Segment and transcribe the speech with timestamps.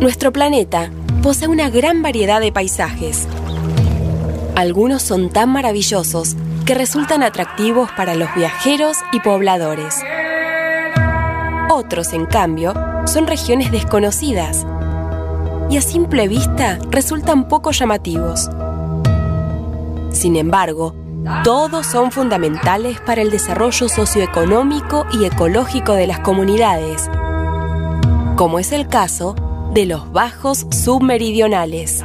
[0.00, 0.92] Nuestro planeta
[1.24, 3.26] posee una gran variedad de paisajes.
[4.54, 9.96] Algunos son tan maravillosos que resultan atractivos para los viajeros y pobladores.
[11.68, 12.74] Otros, en cambio,
[13.06, 14.64] son regiones desconocidas
[15.68, 18.48] y a simple vista resultan poco llamativos.
[20.12, 20.94] Sin embargo,
[21.42, 27.10] todos son fundamentales para el desarrollo socioeconómico y ecológico de las comunidades,
[28.36, 29.34] como es el caso
[29.72, 32.02] de los bajos submeridionales.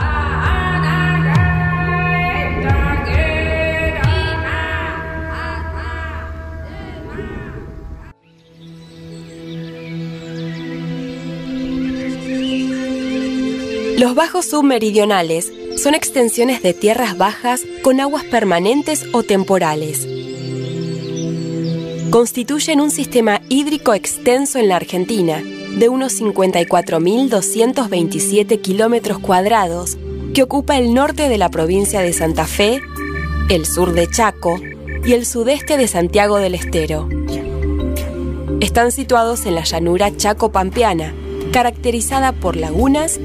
[13.98, 20.08] Los bajos submeridionales son extensiones de tierras bajas con aguas permanentes o temporales.
[22.10, 25.42] Constituyen un sistema hídrico extenso en la Argentina,
[25.78, 29.98] de unos 54.227 kilómetros cuadrados,
[30.34, 32.82] que ocupa el norte de la provincia de Santa Fe,
[33.50, 34.60] el sur de Chaco
[35.06, 37.08] y el sudeste de Santiago del Estero.
[38.60, 41.14] Están situados en la llanura chaco-pampeana,
[41.52, 43.20] caracterizada por lagunas,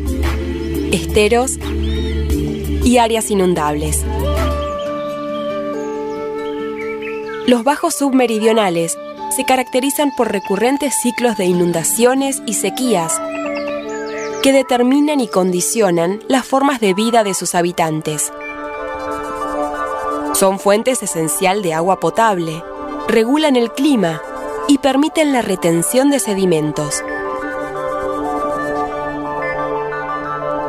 [0.91, 1.59] esteros
[2.85, 4.05] y áreas inundables.
[7.47, 8.99] Los bajos submeridionales
[9.39, 13.21] se caracterizan por recurrentes ciclos de inundaciones y sequías
[14.43, 18.33] que determinan y condicionan las formas de vida de sus habitantes.
[20.35, 22.65] Son fuentes esencial de agua potable,
[23.07, 24.21] regulan el clima
[24.67, 27.05] y permiten la retención de sedimentos.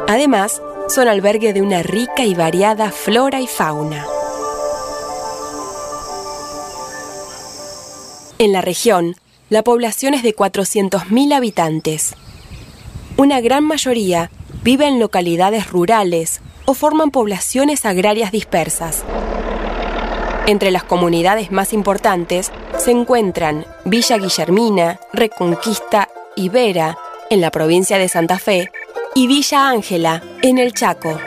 [0.08, 4.06] Además, son albergue de una rica y variada flora y fauna.
[8.42, 9.18] En la región,
[9.50, 12.16] la población es de 400.000 habitantes.
[13.18, 14.32] Una gran mayoría
[14.64, 19.04] vive en localidades rurales o forman poblaciones agrarias dispersas.
[20.48, 26.98] Entre las comunidades más importantes se encuentran Villa Guillermina, Reconquista y Vera,
[27.30, 28.72] en la provincia de Santa Fe,
[29.16, 31.20] y Villa Ángela, en el Chaco.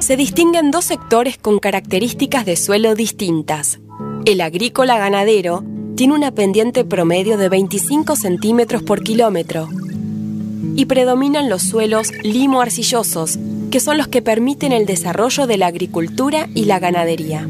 [0.00, 3.78] Se distinguen dos sectores con características de suelo distintas.
[4.26, 5.64] El agrícola ganadero
[5.96, 9.68] tiene una pendiente promedio de 25 centímetros por kilómetro
[10.76, 13.38] y predominan los suelos limo-arcillosos,
[13.70, 17.48] que son los que permiten el desarrollo de la agricultura y la ganadería.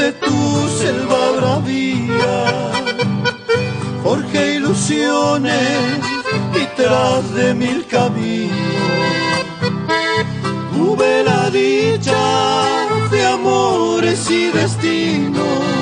[0.00, 2.72] de tu selva bravía,
[4.02, 5.98] forjé ilusiones
[6.54, 8.72] y tras de mil caminos
[10.72, 12.24] tuve la dicha
[13.10, 15.81] de amores y destinos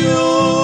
[0.00, 0.59] de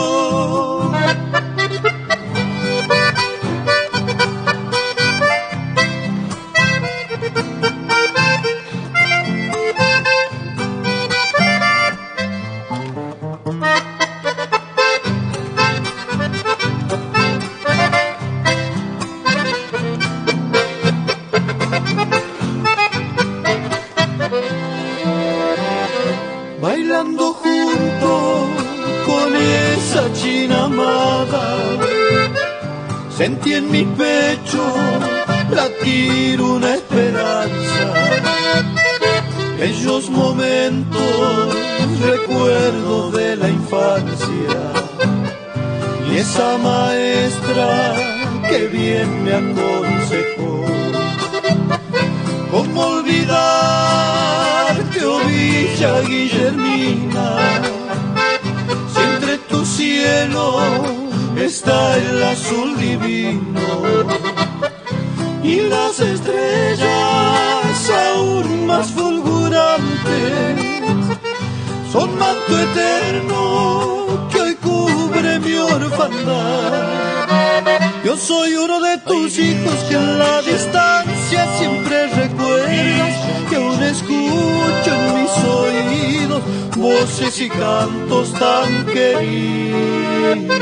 [33.27, 34.65] Sentí en mi pecho
[35.51, 37.87] latir una esperanza.
[39.61, 41.57] Ellos momentos,
[42.03, 44.61] recuerdo de la infancia
[46.09, 47.95] y esa maestra
[48.49, 50.65] que bien me aconsejó.
[52.53, 57.39] ¿Cómo olvidar que Villa Guillermina?
[58.95, 61.06] Si entre tu cielo
[61.37, 63.61] está el azul divino
[65.43, 70.57] y las estrellas aún más fulgurantes
[71.93, 77.27] son manto eterno que hoy cubre mi orfandad.
[78.05, 83.15] Yo soy uno de tus hijos que en la distancia siempre recuerdas
[83.49, 86.43] que aún escucho en mis oídos
[86.77, 90.56] voces y cantos tan queridos.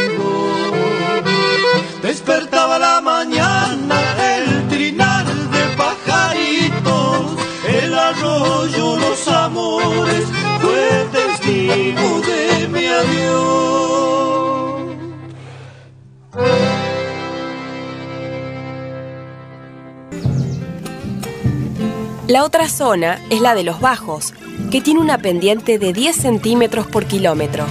[22.44, 24.34] Otra zona es la de los bajos,
[24.70, 27.64] que tiene una pendiente de 10 centímetros por kilómetro.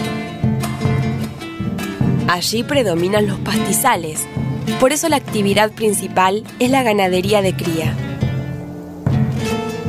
[2.28, 4.22] Allí predominan los pastizales,
[4.80, 7.96] por eso la actividad principal es la ganadería de cría.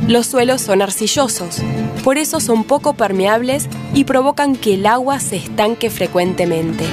[0.07, 1.63] Los suelos son arcillosos,
[2.03, 6.85] por eso son poco permeables y provocan que el agua se estanque frecuentemente.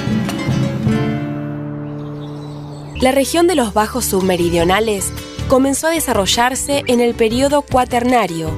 [2.99, 5.13] La región de los bajos submeridionales
[5.47, 8.49] comenzó a desarrollarse en el periodo cuaternario,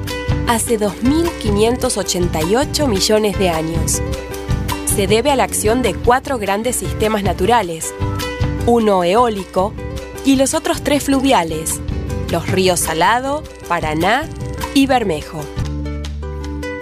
[0.48, 4.02] hace 2.588 millones de años.
[4.86, 7.94] Se debe a la acción de cuatro grandes sistemas naturales,
[8.66, 9.74] uno eólico
[10.24, 11.82] y los otros tres fluviales,
[12.30, 14.30] los ríos Salado, Paraná
[14.74, 15.42] y Bermejo.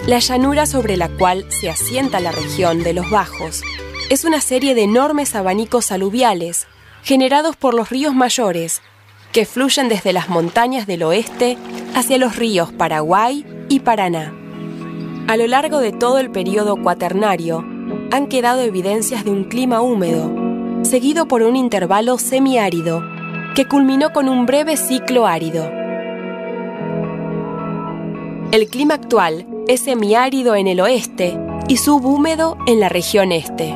[0.06, 3.62] La llanura sobre la cual se asienta la región de los Bajos
[4.10, 6.66] es una serie de enormes abanicos aluviales
[7.02, 8.82] generados por los ríos mayores
[9.34, 11.58] que fluyen desde las montañas del oeste
[11.96, 14.32] hacia los ríos Paraguay y Paraná.
[15.26, 17.64] A lo largo de todo el periodo cuaternario
[18.12, 20.30] han quedado evidencias de un clima húmedo,
[20.84, 23.02] seguido por un intervalo semiárido,
[23.56, 25.68] que culminó con un breve ciclo árido.
[28.52, 33.74] El clima actual es semiárido en el oeste y subhúmedo en la región este.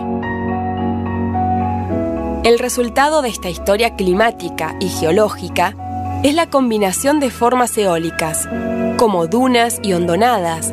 [2.44, 5.74] El resultado de esta historia climática y geológica
[6.22, 8.48] es la combinación de formas eólicas,
[8.96, 10.72] como dunas y hondonadas,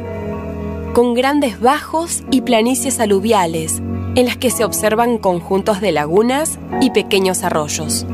[0.94, 3.82] con grandes bajos y planicies aluviales,
[4.16, 8.06] en las que se observan conjuntos de lagunas y pequeños arroyos.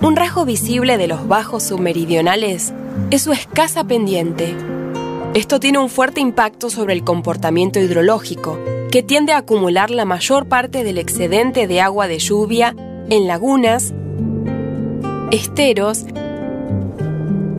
[0.00, 2.72] Un rasgo visible de los bajos submeridionales
[3.10, 4.56] es su escasa pendiente.
[5.34, 8.58] Esto tiene un fuerte impacto sobre el comportamiento hidrológico,
[8.90, 12.76] que tiende a acumular la mayor parte del excedente de agua de lluvia
[13.08, 13.94] en lagunas,
[15.30, 16.04] esteros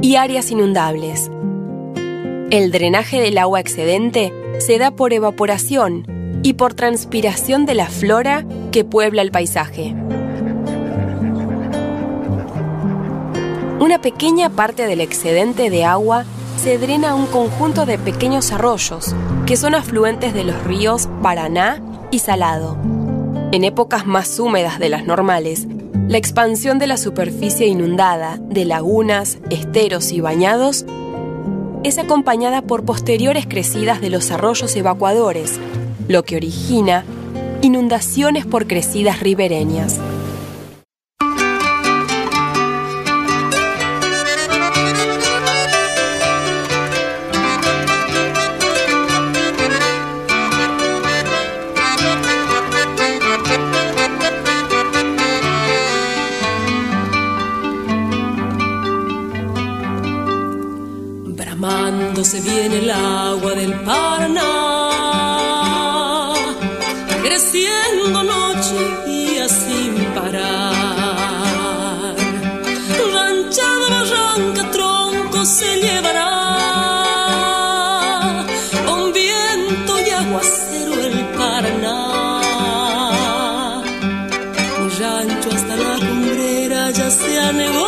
[0.04, 1.32] y áreas inundables.
[2.52, 6.06] El drenaje del agua excedente se da por evaporación
[6.44, 9.96] y por transpiración de la flora que puebla el paisaje.
[13.80, 16.26] Una pequeña parte del excedente de agua
[16.64, 19.14] se drena un conjunto de pequeños arroyos,
[19.46, 22.78] que son afluentes de los ríos Paraná y Salado.
[23.52, 25.68] En épocas más húmedas de las normales,
[26.08, 30.86] la expansión de la superficie inundada de lagunas, esteros y bañados
[31.84, 35.60] es acompañada por posteriores crecidas de los arroyos evacuadores,
[36.08, 37.04] lo que origina
[37.62, 40.00] inundaciones por crecidas ribereñas.
[62.14, 64.44] Bramando se viene el agua del Paraná,
[67.24, 68.76] creciendo noche
[69.08, 70.74] y día sin parar.
[73.14, 76.30] Ranchada, barranca, tronco se llevará.
[78.86, 81.98] Con viento y aguacero el Paraná.
[84.80, 87.83] Mi rancho hasta la cumbrera ya se anegó.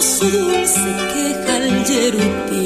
[0.00, 2.64] Su dulce queja el yerupí,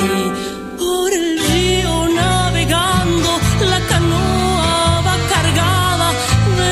[0.79, 3.31] por el río navegando,
[3.71, 6.11] la canoa va cargada
[6.59, 6.69] de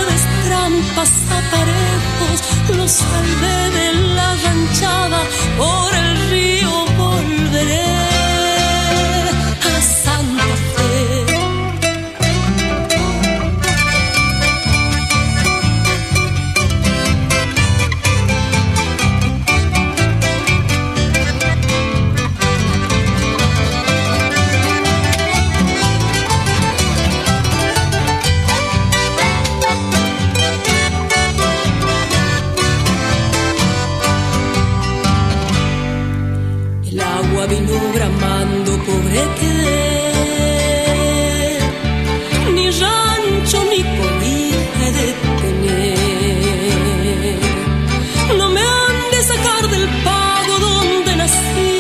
[0.47, 5.21] trampas aparejos, los salvé de la ranchada
[5.57, 6.10] por el
[37.41, 39.83] Agua vino bramando, pobre quedé.
[42.55, 45.07] Ni rancho ni cobija he de
[45.41, 47.39] tener.
[48.37, 51.73] No me han de sacar del pago donde nací.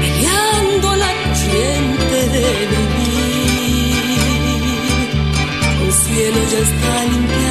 [0.00, 4.02] Peleando la corriente de vivir.
[5.84, 7.41] El cielo ya está limpiando,